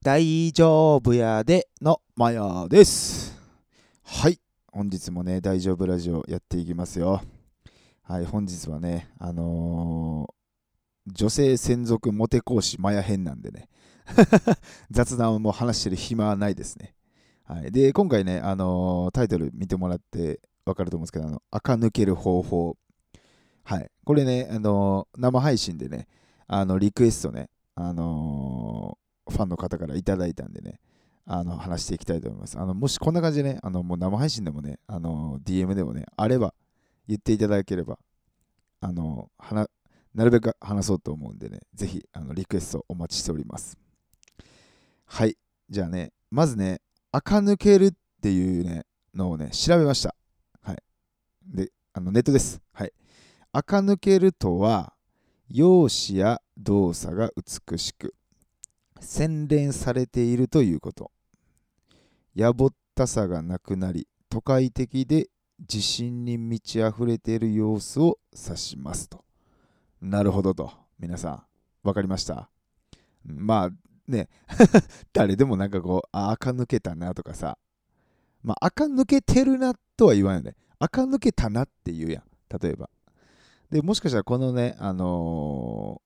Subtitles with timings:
[0.00, 3.36] 大丈夫やでのマヤです。
[4.04, 4.38] はい、
[4.70, 7.20] 本日もね、大丈夫ラジオやっていきますよ。
[8.02, 13.68] はい、本日はね、あのー女性専属モテ講師マヤ編なんでね、
[14.92, 16.94] 雑談をもう話してる暇はないですね。
[17.42, 22.76] はい、で、今回ね、あのータイトル見てもらって分かると思うんですけど、あの、垢抜ける方法。
[23.64, 26.06] はい、これね、あのー生配信でね、
[26.46, 28.67] あの、リクエストね、あの
[29.30, 30.80] ファンの方からいただいたんでね、
[31.26, 32.58] あの話していきたいと思います。
[32.58, 36.54] あのもしこんな感じでね、あのもう生配信でもね、あの DM でもね、あれば
[37.06, 37.98] 言っていただければ、
[38.80, 39.68] あのな
[40.14, 43.76] なるべく話そうと思うんでね、ぜひあのリクエストお待ちしております。
[45.04, 45.36] はい、
[45.70, 46.80] じゃあね、まずね、
[47.12, 50.14] 垢抜けるっていうね、のをね、調べました。
[50.62, 50.82] はい。
[51.44, 52.60] で、あのネットです。
[52.72, 52.92] はい。
[53.52, 54.92] 垢抜けるとは、
[55.48, 58.14] 容姿や動作が美しく、
[59.00, 61.10] 洗練されているということ。
[62.34, 65.28] やぼったさがなくなり、都会的で
[65.60, 69.24] 自信に満ち溢れている様子を指しますと。
[70.00, 70.70] なるほどと。
[70.98, 71.42] 皆さん、
[71.82, 72.50] わかりました？
[73.24, 73.70] まあ
[74.06, 74.28] ね、
[75.12, 77.58] 誰でもなんかこう、あ、垢抜けたなとかさ、
[78.42, 80.56] まあ、垢抜けてるなとは言わんよね。
[80.78, 82.24] 垢抜けたなって言うやん。
[82.60, 82.88] 例えば。
[83.70, 86.00] で、もしかしたらこのね、あの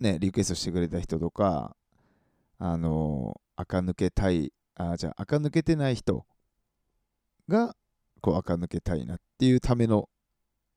[0.00, 1.76] ーね、リクエストしてくれた人とか、
[2.64, 6.24] あの、垢抜けたい、あ、じゃあ、垢抜けてない人
[7.48, 7.74] が、
[8.20, 10.08] こう、垢抜けたいなっていうための、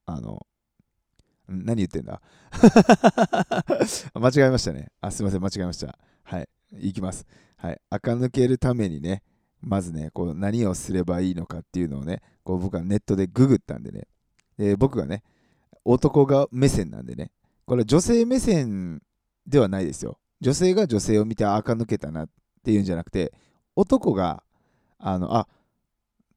[0.07, 0.47] あの、
[1.47, 2.23] 何言ってんだ？
[4.19, 4.87] 間違えましたね。
[4.99, 5.99] あ、すいません、間違えました。
[6.23, 7.27] はい、いきます。
[7.57, 9.21] はい、垢抜けるためにね、
[9.61, 14.07] まずね、こう何をすればいいのかっていうのをね、こう僕はネットでググったんでね、
[14.57, 15.21] で僕がね、
[15.83, 17.31] 男が目線なんでね、
[17.67, 19.03] これ女性目線
[19.45, 20.17] ではないですよ。
[20.41, 22.29] 女性が女性を見て垢抜けたなっ
[22.63, 23.33] ていうんじゃなくて、
[23.75, 24.43] 男が、
[24.97, 25.47] あの、あ、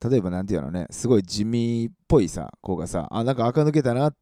[0.08, 4.16] 例えばなんていうのね、すごい地味っぽいさ、子がさ、あ、なんか垢抜けたなっ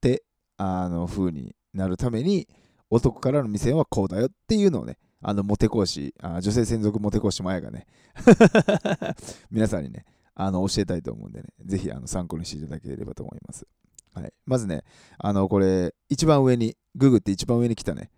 [0.00, 0.22] て、
[0.56, 2.48] あの、風になるために、
[2.88, 7.86] 男からの目線はこうだよっていうのをね、あの、モテ講師、あ女性専属モテ講師前がね、
[9.50, 13.66] 皆さんにね、あの、教えたいと思うんでね、ぜひ、あの、参考にしていただければと思います。
[14.14, 14.32] はい。
[14.46, 14.82] まずね、
[15.18, 18.10] あの、これ、一番上に、ググって一番上に来たね、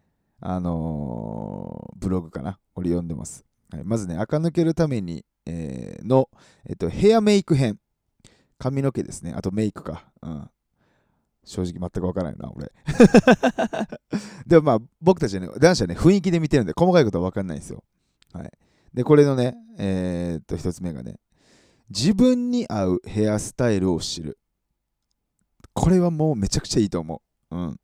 [0.45, 2.59] あのーブログかな。
[2.75, 3.45] これ読んでます。
[3.71, 6.29] はい、まずね、垢抜けるために、えーの、
[6.69, 7.79] えっと、ヘアメイク編。
[8.59, 9.33] 髪の毛ですね。
[9.37, 10.05] あとメイクか。
[10.23, 10.51] うん。
[11.45, 12.73] 正直全くわからないな、俺。
[14.47, 17.83] でもまあ、僕たちはね、男子はね、雰囲気で見てるんで、細かいことはわかんないんですよ。
[18.33, 18.53] はい。
[18.95, 21.19] で、これのね、えーっと、一つ目がね、
[21.91, 24.39] 自分に合うヘアスタイルを知る。
[25.75, 27.57] これはもうめちゃくちゃいいと思う。
[27.57, 27.81] うん。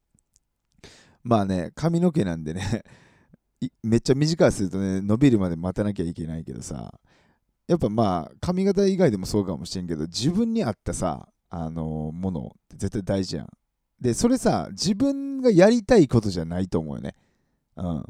[1.23, 2.83] まあね、髪の毛なんでね、
[3.83, 6.99] めっちゃ短くするとね、伸びるまで待たなきゃいけないけどさ、
[7.67, 13.49] やっぱまあ、髪型以外でもそうかもしれんけど、自分に合ったさ、あのものって絶対大事やん。
[14.01, 17.15] で、それさ、自分がやりたいことじゃないと思うよね。
[17.77, 18.05] うん。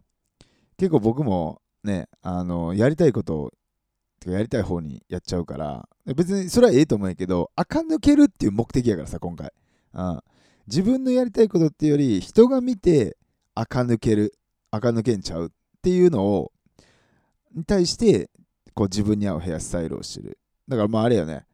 [0.77, 3.51] 結構僕もね、あのやりたいことを、
[4.21, 9.53] てかやりたい方にやっちゃうから、別にそれはええと思うんやけど、垢抜けるっていう目的やからさ、今回。
[9.95, 10.21] うん。
[10.69, 13.17] 自分のやりたいことっていうより、人が見て、
[13.55, 14.35] 垢抜ける、
[14.71, 16.53] 垢抜けんちゃうっていうのを、
[17.55, 18.29] に対して、
[18.75, 20.39] こう自分に合うヘアスタイルをしてる。
[20.69, 21.47] だからまああれよね。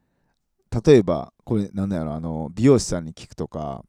[0.84, 3.84] 例えば、これなんだろう、あの、美容師さんに聞くとか、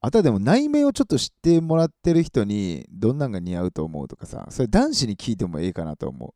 [0.00, 6.34] あとはでも内面をちょっと知ってもらってる人にどんなんが似合うと思うとかさ、それ男子に聞いてもええかなと思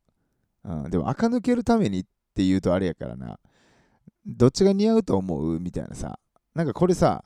[0.64, 0.70] う。
[0.70, 2.02] うん、でも垢抜けるためにっ
[2.34, 3.38] て言うとあれやからな。
[4.26, 6.18] どっちが似合うと思うみたいなさ。
[6.54, 7.24] なんかこれさ、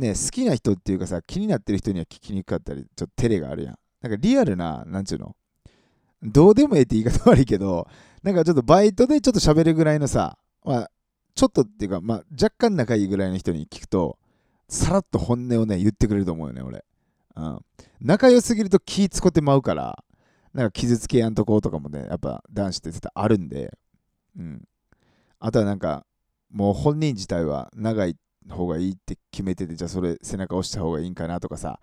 [0.00, 3.78] ね、好きな人っていうかさ、気になってる人には聞きにくかったり、ちょっと照れがあるやん。
[4.02, 5.36] なんかリアルな、なんちゅうの、
[6.22, 7.86] どうでもええって言い方悪いけど、
[8.22, 10.90] なんかちょっとバイトでちょっと喋るぐらいのさ、まあ、
[11.34, 14.18] ちょっとっていうか、まあ、若干仲いいぐらいの人に聞くと、
[14.68, 16.84] さらっと本音をね、言ってくれると思うよね、俺。
[17.36, 17.58] うん。
[18.00, 20.04] 仲良すぎると気使ってまうから、
[20.52, 23.76] なんか傷つけやんとことかもね、やっぱ男子って絶対あるんで、
[24.36, 24.64] うん。
[25.38, 26.04] あとはなんか、
[26.50, 28.16] もう本人自体は長い
[28.48, 31.80] 方がいいって決めてて、じゃあそれ背中押した方がいいんかなとかさ、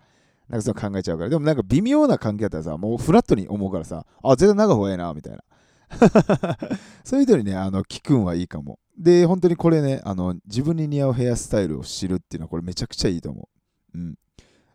[0.48, 5.44] なんかそう考えちゃうから、でもなんか微妙な関係だったらさ、もうフラットに思うからさ、あ、絶対長い方がいいな、みたいな。
[7.04, 8.78] そういう人にね、あの、聞くんはいいかも。
[8.98, 13.48] で、本当にこれね、あの、自分に似合うヘアスタイルを知るっていうのは、これめちゃくちゃいいと思
[13.94, 13.98] う。
[13.98, 14.18] うん。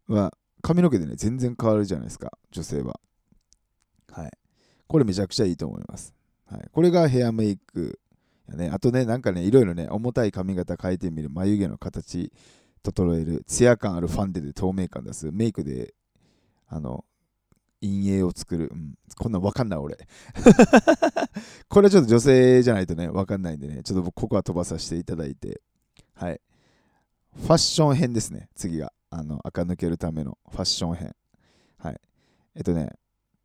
[0.07, 3.00] まあ、髪の毛でね、全然変わるじゃないですか、女性は。
[4.12, 4.31] はい。
[4.88, 6.13] これめちゃくちゃいいと思います。
[6.45, 6.69] はい。
[6.71, 8.00] これがヘアメイク
[8.50, 8.69] やね。
[8.69, 12.31] あとね、なんかね、いろいろね、重たい髪型変えてみる、眉毛の形
[12.84, 15.94] 整える、ツヤ感あるファンデで透明感出す、メイクで、
[16.68, 17.06] あの、
[17.81, 18.69] 陰影を作る。
[18.74, 19.98] うん、こんなんわかんない俺。
[21.68, 25.62] これはちょっと女性じゃないとね、わかんないんでね、ちょっとここは飛ばさせていただいて、
[26.16, 26.42] はい。
[27.36, 28.94] ファッション編ですね、次が。
[29.10, 31.16] あの、垢抜けるためのファッション編。
[31.78, 32.01] はい。
[32.56, 32.94] えっとね、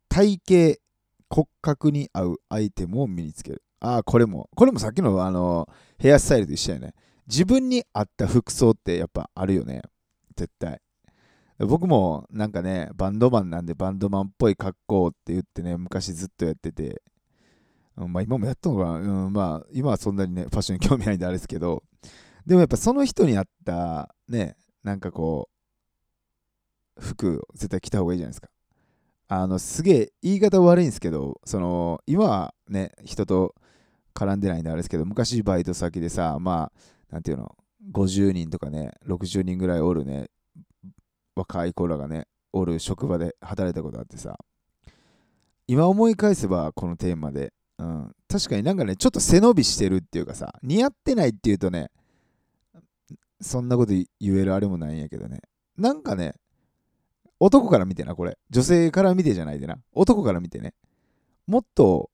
[0.07, 0.81] 体型、
[1.29, 3.63] 骨格に合うアイテムを身につける。
[3.79, 5.67] ああ、これも、これもさっきのあの、
[5.97, 6.93] ヘアスタイルと一緒やね。
[7.27, 9.81] 自分に合った服装ってやっぱあるよね。
[10.35, 10.81] 絶対。
[11.59, 17.01] 僕もなんかね、バンドマンなんでバンドマンっぽい格好って言ってね、昔ずっとやってて、
[17.97, 21.83] うん、まあ今もやったのかな、うん、まあ今はそんなにね、ファッションに興味ないんであれですけど、
[22.45, 25.49] でもやっぱその人に合ったね、なんかこ
[26.97, 28.49] う、服絶対着た方がいいじゃないですか。
[29.27, 33.53] あの、すげえ言い方悪いんですけど、その、今はね、人と
[34.19, 37.55] 絡んでないんであれですけど、昔バイト先でさ、まあ、なんていうの、
[37.93, 40.29] 50人とかね、60人ぐらいおるね、
[41.35, 44.37] 若い子らがね、おる職場で働いたことあってさ、
[45.67, 51.89] 今思い返せばこのテーマで、うん、確かになんかね、ちょっと背伸びしてるっていうかさ、似合ってないっていうとね、
[53.39, 54.05] そんなこと言
[54.37, 55.41] えるあれもないんやけどね、
[55.77, 56.33] なんかね、
[57.39, 58.37] 男から見てな、これ。
[58.49, 59.77] 女性から見てじゃないでな。
[59.93, 60.73] 男から見てね。
[61.47, 62.09] もっと、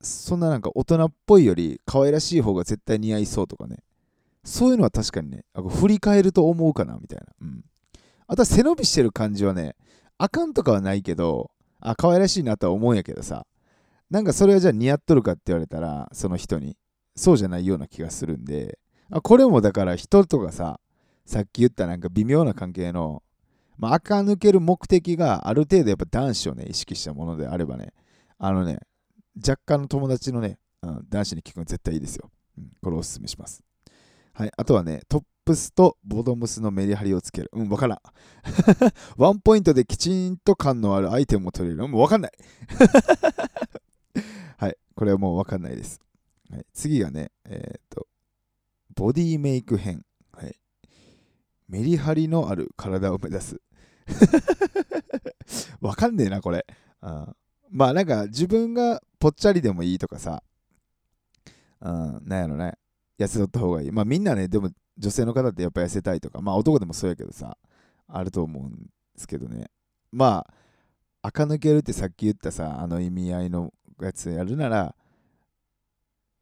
[0.00, 3.78] そんななんか大人っぽいより可愛らしい方が絶対似合いそうとかね。
[4.44, 7.26] そういうのは確かにね、振り返ると思うかな、みたいな。
[7.42, 7.64] うん。
[8.28, 9.74] あとは背伸びしてる感じはね、
[10.18, 11.50] あかんとかはないけど、
[11.80, 13.46] あ、可愛らしいなとは思うんやけどさ、
[14.08, 16.76] なんかそれはじゃあ似合っとるかって言われたら、その人に、
[17.16, 18.78] そうじゃないような気がするんで、
[19.10, 20.80] あこれもだから人とかさ、
[21.24, 23.22] さっき言ったなんか微妙な関係の、
[23.78, 27.92] まあ、垢抜ける目的がある程度やっぱ男子をね、意識したものであればね、
[28.38, 28.78] あのね、
[29.36, 32.30] 若干の友達のね、うん、男子に聞くの絶対いいですよ。
[32.58, 33.62] うん、これおすすめします。
[34.32, 37.50] はい、あとはね、トップスとボトムスのメリハリをつける。
[37.52, 37.98] うん、わからん。
[39.16, 41.88] ワンポイントできちんと感のあるアイテムを取れる。
[41.88, 42.32] もう、わかんない。
[44.58, 46.00] はい、これはもうわかんないです。
[46.50, 48.06] はい、次がね、えっ、と、
[48.94, 50.04] ボディメイク編。
[50.32, 50.54] はい、
[51.68, 53.60] メリハリのある体を目指す。
[55.80, 56.66] わかんねえな、これ。
[57.00, 57.34] あ
[57.70, 60.42] まあなんか自分がぽっちゃりでもいいとかさ、
[61.80, 62.74] うん、なんやろね、
[63.18, 63.92] 痩せとった方がいい。
[63.92, 67.56] まあみんなね、でも女性の方ってやっぱ痩せたいとか、まあ男でもそうやけどさ、
[68.08, 68.86] あると思うんで
[69.16, 69.66] すけどね。
[70.12, 70.54] まあ、
[71.22, 74.94] 垢抜けるってさっき言ったさ、あの意味合いのやつやるなら、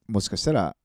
[0.06, 0.76] もしかしたら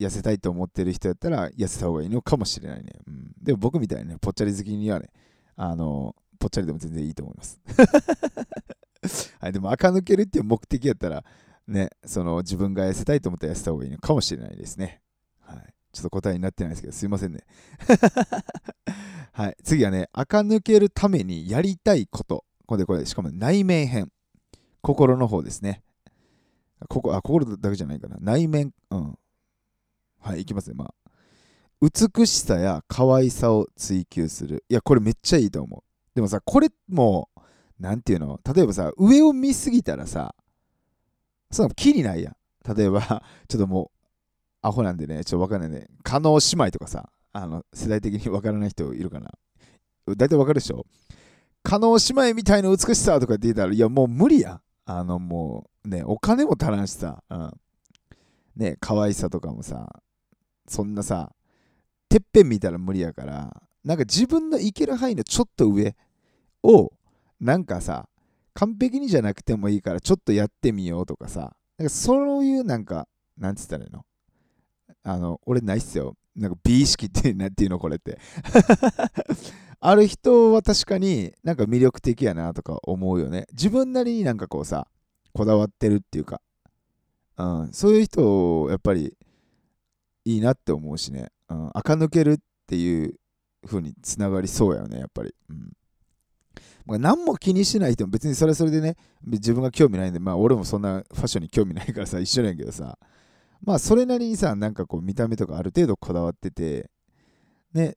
[0.00, 2.92] 痩せたいと思ってる人やったら痩せた方がいいのかもしれないね。
[3.06, 5.10] うん、でも僕みたいにね、ぽっちゃり好きにはね、
[5.56, 7.60] あの、ぽっちゃりでも全然いいと思います。
[9.40, 11.24] はい、でも垢抜けるっていう目的やったら、
[11.66, 15.00] ね、その自分が痩せたいと思ったら痩せた方がいいのかもしれないですね。
[15.40, 15.74] はい。
[15.92, 17.44] ちょっと答えになってないですけど、すいませんね。
[19.32, 19.56] はい。
[19.62, 22.44] 次はね、垢抜けるためにやりたいこと。
[22.66, 24.10] これこれ、しかも内面編。
[24.80, 25.82] 心の方ですね。
[26.88, 28.16] ここあ心だけじゃないかな。
[28.20, 29.18] 内面、うん。
[30.20, 30.74] はい、いきますね。
[30.74, 30.94] まあ。
[31.80, 34.64] 美しさや可愛さを追求する。
[34.68, 35.82] いや、これめっちゃいいと思う。
[36.14, 37.28] でもさ、これも、
[37.78, 38.40] なんていうの？
[38.54, 40.34] 例えばさ、上を見すぎたらさ、
[41.50, 42.36] その気にないやん。
[42.76, 43.00] 例えば、
[43.48, 43.98] ちょっともう、
[44.62, 45.88] アホなんでね、ちょっとわかんないね。
[46.02, 49.30] 加納姉妹とかさ、あの、世代的にわからない人いるかな？
[50.16, 50.86] 大体わかるでしょ？
[51.62, 54.60] 加納姉妹みたいな美しさとかって言ったら、いや、もう無理やん。
[54.86, 57.52] あの、もう、ね、お金も足らんしさ、うん。
[58.56, 60.02] ね、可愛さとかもさ、
[60.66, 61.32] そんなさ、
[62.08, 65.94] てっぺん見たら無理やから、なんか自分のいける範囲のちょっと上
[66.62, 66.90] を、
[67.40, 68.08] なんかさ、
[68.54, 74.04] 完璧にじゃなくてもいいから、ちょっとやってみようとかさ、なんかそういうなんか、なんつったらいいの？
[75.04, 76.16] あの、俺ないっすよ。
[76.34, 78.20] なんか美意識って何ていうのこれって
[79.80, 83.46] ある人は確かになんか魅力的やなとか思うよね。
[83.52, 84.88] 自分なりになんかこうさ、
[85.32, 86.40] こだわってるっていうか、
[87.36, 89.16] うん、そういう人をやっぱり
[90.24, 93.14] いいなって思うしね、うん、垢抜けるっていう
[93.66, 95.34] 風につながりそうやよね、やっぱり。
[95.48, 95.72] うん
[96.96, 102.98] 何も気にしない人も別にそれそれでね、自分が興味ないんで、まあ俺もそんなファッションに興味ないからさ、 一緒なんやけどさ、
[103.62, 106.90] まあそれなりにさなんかこう見た目とかある程度こだわってて
[107.72, 107.96] ね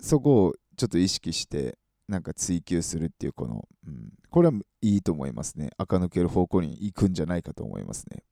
[0.00, 1.78] そこをちょっと意識して
[2.08, 5.70] なんか追求するっていうこの、うん、これはいいと思いますね。
[5.78, 8.22] 垢抜ける方向に行くんじゃないかと思いますね。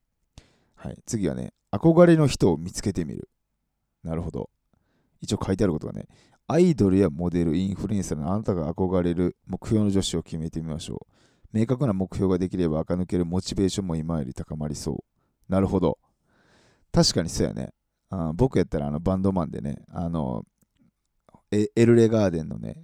[0.75, 0.97] はい。
[1.05, 3.29] 次はね憧れの人を見つけてみる。
[4.03, 4.49] なるほど。
[5.21, 6.07] 一応書いてあることがね
[6.47, 11.07] アイドルやモデル、インフルエンサーのあなたが憧れる目標の女子を決めてみましょ
[11.53, 11.57] う。
[11.57, 15.51] 明確な目標ができれば垢抜けるモチベーションも今より高まりそう。
[15.51, 15.97] なるほど。
[16.91, 17.69] 確かにそうやね。
[18.09, 20.43] あ僕やったらあのバンドマンでね、あの、
[21.51, 22.83] エルレガーデンのね、っ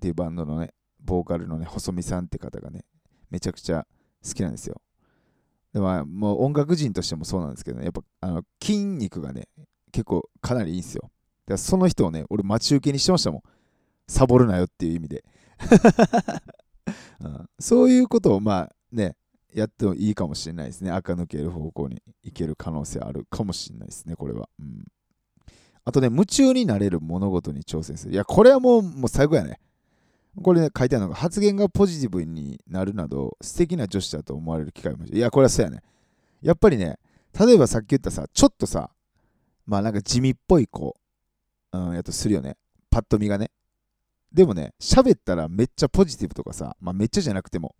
[0.00, 2.84] ていうバンドのね、ボーカルのね、細見さんって方がね、
[3.30, 3.86] めちゃくちゃ
[4.26, 4.80] 好きなんですよ。
[5.74, 9.48] でも、もう音楽人としてもそうなんですけどね、やっぱあの筋肉がね、
[9.90, 11.10] 結構かなりいいんですよ。
[11.52, 13.42] だその人をね、俺待ち受けにしてましたもん。
[14.08, 15.24] サボるなよっていう意味で。
[17.20, 19.16] うん、そういうことをまあね、
[19.54, 20.90] やってもいいかもしれないですね。
[20.90, 24.48] 赤抜ける方向に行ける可能性あるかもしれないですね、これは。
[24.58, 24.84] うん、
[25.84, 28.14] あとね、夢中になれる物事に挑戦する。
[28.14, 29.60] いや、これはもうもう最後やね。
[30.42, 35.82] これね、書いてあるのが、発言がポジティブになるなど、素敵な女子だと思われる機会もいや、これはそうやね。
[36.40, 36.98] やっぱりね、
[37.38, 38.90] 例えばさっき言ったさ、ちょっとさ、
[39.66, 40.96] まあなんか地味っぽい子、
[41.72, 42.56] うん、やっとするよね。
[42.90, 43.50] パッと見がね。
[44.32, 47.74] でもね、喋ったらめっちゃポジティブとかさ、まあめっちゃじゃなくても、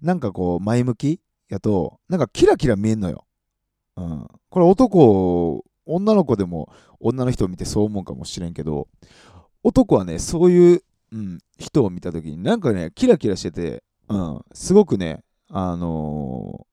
[0.00, 3.26] なんかこう前向きやと、なんかキラキラ見えんのよ。
[3.96, 4.28] うん。
[4.48, 8.88] これ男、女の子でも女の人を見てそう思うかもしれんけど、
[9.62, 16.66] 男はね、そういう、うん、人を見た時になんかね、キラキラしてて、うん、すごくね、あの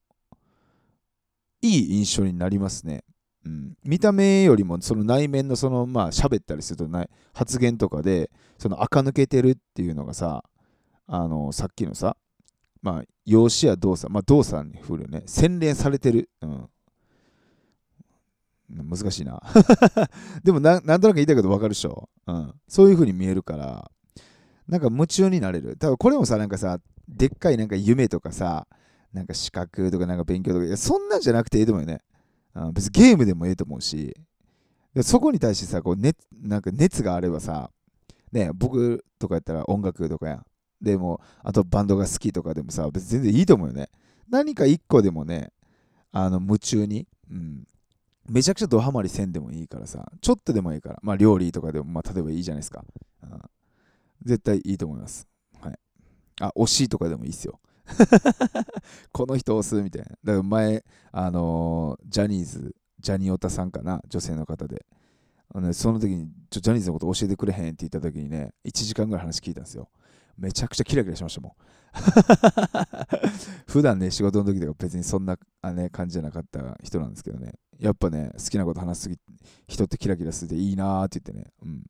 [1.63, 3.03] ー、いい印象になりますね。
[3.47, 10.43] うん、見た目よりもその内面のそのまあ喋ったりするとない発言とかでその垢抜けてるっていうのがさ
[11.07, 12.17] あのさっきのさ
[12.81, 15.23] まあ容姿や動作まあ動作に振るね。
[15.25, 16.69] 洗練されてる、うん、
[18.69, 19.41] 難しいな。
[20.43, 23.89] でもなんとなく言いたいけど分かるでしょ、うん、そういう風に見えるから
[24.67, 25.77] なんか夢中になれる。
[25.77, 28.67] 多分これもさなんかさでっかいなんか夢とかさ
[29.13, 32.01] なんか資格とかなんか勉強とかいやそんなんじゃなくていいと思うよね。
[32.57, 34.15] うん、別にゲームでもいいと思うし、
[35.03, 37.69] そこに対してさ、こう熱なんか熱があればさ、
[38.31, 40.43] ね、僕とかやったら音楽とかや
[40.81, 43.89] でも、あとバンドが好きとかでもさ、別に全然いいと思うよね。
[44.29, 45.51] 何か一個でもね、
[46.11, 47.67] あの夢中に、うん、
[48.27, 52.83] めちゃくちゃドハマりせんでもいいからさ、ちょっとでもいいから、まあ料理とかでも、まあ例えばいいじゃないですか。
[53.23, 53.41] うん、
[54.23, 55.27] 絶対いいと思います。
[55.61, 55.79] はい。
[56.41, 57.59] あ、推しとかでもいいっすよ。
[59.11, 60.09] この人押すみたいな。
[60.09, 64.85] だから前、あの、ジャニーズ、ジャニオタさんかな、女性の方で。
[65.53, 69.89] あのね、その時にちょ、ジャニーズのこと教えてくれへんって言った時にね、1時間ぐらい話聞いたんですよ。
[70.37, 71.51] めちゃくちゃキラキラしましたもん。
[73.65, 77.53] 普段ね、仕事の時とか別にそんなあ、ね、感じじゃなかった人なんですけどね。
[77.79, 79.17] やっぱね、好きなこと話すぎ、
[79.67, 81.83] 人ってキラキラしてていいなーって言ってね、うん。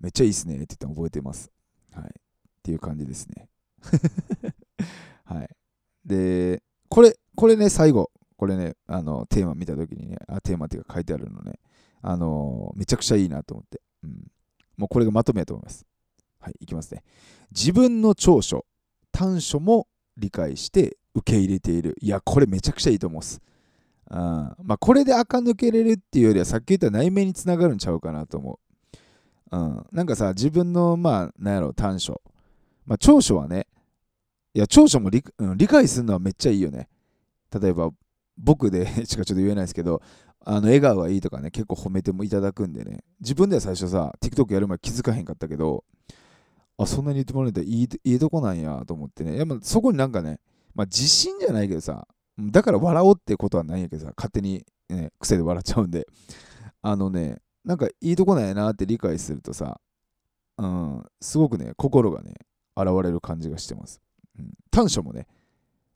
[0.00, 1.50] めっちゃいいっすねって言って覚えてます。
[1.92, 2.04] はい。
[2.04, 2.08] っ
[2.62, 3.48] ていう感じですね。
[5.32, 5.48] はい。
[6.04, 11.60] で、これ、これね、最後、これね、あの、テーマ見たときにね、あ、テーマっていうか書いてあるのね、
[12.02, 14.26] あのめちゃくちゃいいなと思って、うん。
[14.76, 15.86] もうこれがまとめやと思います。
[16.40, 17.04] はい、いきますね。
[17.52, 18.66] 自分の長所、
[19.12, 19.86] 短所も
[20.16, 21.96] 理解して受け入れている。
[22.00, 23.40] いや、これめちゃくちゃいいと思うす。
[24.10, 28.58] うん、まあ、これで垢抜けれるっていうよりは、さっき言った内面につながるんちゃうかなと思
[29.52, 29.56] う。
[29.56, 32.20] うん、なんかさ、自分の、まあ、なんやろ、短所。
[32.84, 33.68] まあ、長所はね、
[34.54, 36.88] いや、長所も理,、うん、理解するのはめっちゃいいよね。
[37.58, 37.90] 例えば、
[38.36, 40.02] 僕で しかちょっと言えないですけど、
[40.44, 45.84] あの笑顔がいいとかね、結構褒めてもいただくんでね、自分では最初さ、TikTok やる前気づかへんかったけど、
[46.76, 50.40] あ、そんなに言ってもらえたらいいいいとこなんやと思ってね、やっぱそこになんかね、
[50.74, 52.06] まあ自信じゃないけどさ、
[52.38, 56.06] だから笑おうってことはないんやけどさ、勝手に、ね、癖で笑っちゃうんで、
[56.80, 59.80] あのね、なんかいいとこなんやなって理解するとさ、
[60.58, 62.34] うん、すごくね、心がね、
[62.76, 64.00] 現れる感じがしてます。
[64.38, 65.26] うん、短所もね、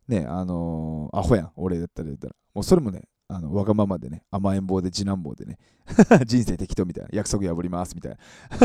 [0.09, 2.35] ね、あのー、アホやん、俺だったら言ったら。
[2.55, 5.59] もうそれもね、あのわがままでね、甘えん坊で次男坊でね、
[6.25, 8.19] 人生適当みたいな、約束破りますみたいな、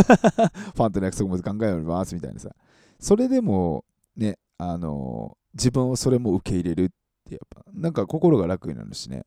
[0.75, 2.56] ファンとの約束も考え破ますみたいなさ、
[3.00, 3.86] それでも
[4.16, 6.90] ね、あのー、自分をそれも受け入れるっ
[7.25, 9.24] てやっぱ、なんか心が楽になるしね、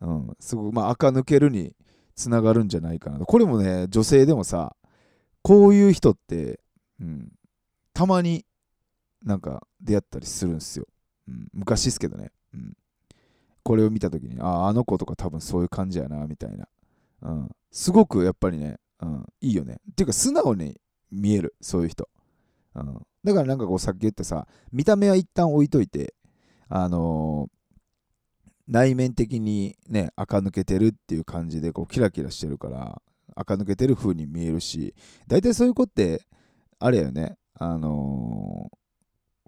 [0.00, 1.74] うん、すごく、まあ、垢抜けるに
[2.14, 3.24] つながるんじゃないかなと。
[3.24, 4.76] これもね、女性でもさ、
[5.42, 6.60] こういう人って、
[7.00, 7.32] うん、
[7.94, 8.44] たまに
[9.26, 10.86] なんか出会ったりするんですよ。
[11.28, 12.76] うん、昔ですけどね、うん。
[13.64, 16.68] これを見た時に、ああ、あの子とか多分そういう感じやな、みたいな。
[17.22, 19.80] うん、すごくやっぱりね、うん、いいよね。
[19.90, 20.80] っていうか素直に
[21.10, 22.08] 見える、そういう人。
[22.76, 26.14] うん、だからなんかこうさっき言ったさ、見た目は一旦置いといて、
[26.68, 27.80] あのー、
[28.68, 33.02] 内面的にね、垢抜けてるっていう感じでこうキラキラしてるから、
[33.34, 34.94] 垢抜けてる風に見えるし、
[35.26, 36.22] 大体そういう子って、
[36.78, 38.85] あれよね、あのー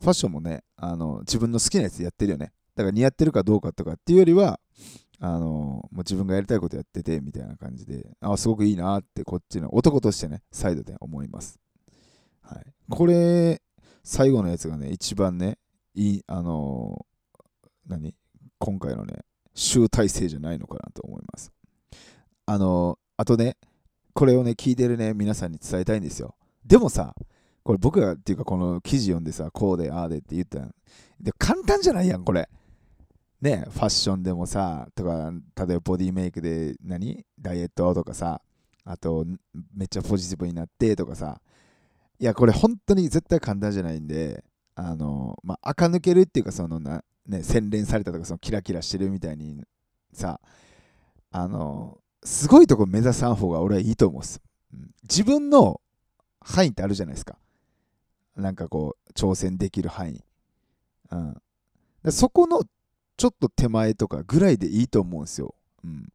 [0.00, 2.52] ファッションもね、あの自分の好きなやつやってるよね。
[2.74, 4.60] だから似合ってるかどうかとかっていうよりは、
[5.20, 11.58] あのもう自分がやりたいことやっててみたいな感じで、あすごくいいなってこっちの男としてね、サイドで思います。
[12.40, 13.60] はい、これ、
[14.04, 15.58] 最後のやつがね、一番ね、
[15.94, 17.04] いい、あの
[17.86, 18.14] 何？
[18.60, 19.24] 今回のね、
[19.54, 21.52] 集大成じゃないのかなと思います。
[22.46, 23.56] あのあとね、
[24.14, 26.36] これをね、聞いてるね、皆さんに伝えたいんですよ。
[26.64, 27.14] でもさ、
[27.68, 30.60] これ僕がっていうかこの記事読んでさ、こうでああでって言った
[31.20, 32.48] で簡単じゃないやん、これ。
[33.42, 37.26] ね、ファッションでもさ、とか、例えばボディメイクで何？
[37.38, 38.40] ダイエットとかさ、
[38.87, 39.26] あと、
[39.76, 41.42] めっちゃポジティブになってとかさ、
[42.18, 44.42] いや、これ本当に絶対簡単じゃないんで、
[44.75, 49.62] あの、まあ、垢抜けるっていうか、そのな、ね、洗練されたとか、そのキラキラしてるみたいに
[50.14, 50.40] さ、
[51.32, 54.40] あの、すごいとこ目指さん方が俺はいいと思うんです。
[55.02, 55.82] 自分の
[56.40, 57.37] 範囲ってあるじゃないですか。
[58.38, 60.25] なんかこう、挑戦できる範囲。
[61.11, 62.12] うん。
[62.12, 62.62] そこの
[63.16, 65.54] ちょっと手前とかぐらいでいいと思うんですよ。
[65.85, 66.09] うん。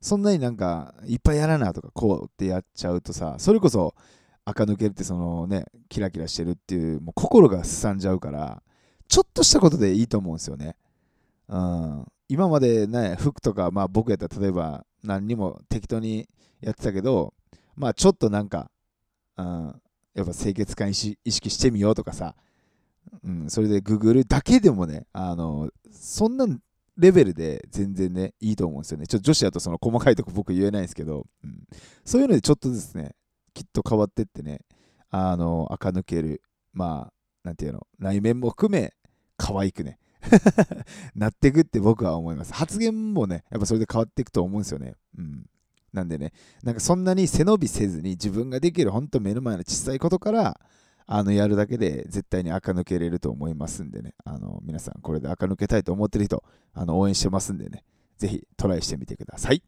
[0.00, 3.94] そんなになんか、いっぱいやらなとか、こうってやっちゃうとさ、それこそ、
[4.44, 8.62] 垢抜けるってそのね、キラキラしてるっていう、もう心がすさんじゃうから、
[9.08, 10.76] ちょっとしたことでいいと思うんですよね。
[11.48, 12.06] うん。
[12.28, 16.28] 今までね、服とか、まあ僕やったら例えば何にも適当に
[16.60, 17.34] やってたけど、
[17.76, 18.70] まあちょっとなんか、
[19.36, 19.82] うん、
[20.14, 22.34] やっぱ清潔感意識してみようとかさ、
[23.24, 26.46] うん、それでググるだけでもね、あの、そんな
[26.96, 29.06] レベルで全然ね、いいと思うんですよね。
[29.06, 31.62] ちょっと女子だとその細かいとこ僕言えないですけど、うん、
[32.04, 33.14] そういうのでちょっとずつね、
[33.54, 34.60] きっと変わってってね、
[35.10, 37.12] あの、垢抜ける、まあ、
[37.42, 38.92] なんていうの、内面も含め、
[39.36, 39.98] 可愛くね、
[41.14, 42.52] なっていくって僕は思います。
[42.52, 44.94] 発言もね、やっぱそれで変わっていくと思うんですよね。
[45.16, 45.46] うん。
[45.92, 46.32] なんでね、
[46.62, 50.60] なんかそんなに背伸びせずに自分ができる本当目の前の小さいことから
[51.06, 57.82] あのやるだけで絶対に垢抜けれると思いますんでね、あの皆さんこれで垢抜けたいと思ってる人、あの応援してますんでね、
[58.18, 59.62] ぜひトライしてみてください。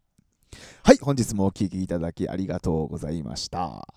[0.85, 3.59] はい、本日もお聴きいただきありがとうございました。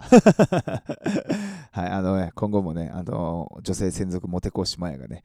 [1.71, 5.23] はい、あのね、今後もね、あの女性専属モテ講師マヤがね、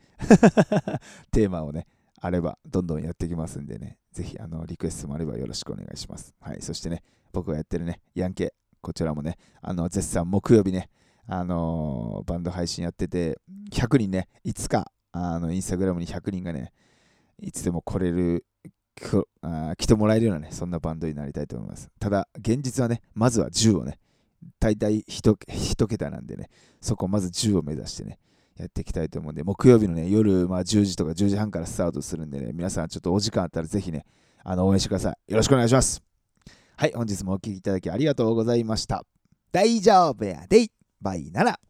[1.30, 1.86] テーマをね、
[2.20, 6.34] あればどんどんやっていきますんでね、ぜひあのリクエストもあればよろしくお願いします。
[6.40, 7.02] はい、そしてね、
[7.32, 10.88] 僕がやってるね、ヤンケ、こちらもね、あの絶賛木曜日ね、
[11.26, 13.38] あのー、バンド配信やってて、
[13.70, 16.72] 100人ね、いつか、あの、インスタグラムに100人がね、
[17.38, 18.44] いつでも来れる、
[19.40, 21.88] あ来てもらえるようなね、そんなバンドになりたいと思います。
[21.98, 23.98] ただ、現実はね、まずは10をね、
[24.58, 28.18] 大体 1, 1桁なんでね、そこまず10を目指してね、
[28.60, 34.04] やっていきたいと思うんで、木曜日のね、夜、まあ、10時とか10時半からスタートするんでね、皆さんちょっとお時間あったらぜひね、
[34.44, 35.32] あの応援してください。
[35.32, 36.02] よろしくお願いします。
[36.76, 39.04] はい、本日もお聴きいただきありがとうございました。
[39.52, 40.70] 大丈夫やでい
[41.00, 41.69] バイなら。